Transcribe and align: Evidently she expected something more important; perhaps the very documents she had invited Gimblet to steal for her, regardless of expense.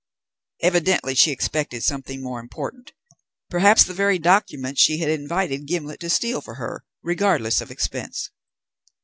Evidently 0.63 1.13
she 1.13 1.29
expected 1.29 1.83
something 1.83 2.23
more 2.23 2.39
important; 2.39 2.93
perhaps 3.51 3.83
the 3.83 3.93
very 3.93 4.17
documents 4.17 4.81
she 4.81 4.97
had 4.97 5.11
invited 5.11 5.67
Gimblet 5.67 5.99
to 5.99 6.09
steal 6.09 6.41
for 6.41 6.55
her, 6.55 6.83
regardless 7.03 7.61
of 7.61 7.69
expense. 7.69 8.31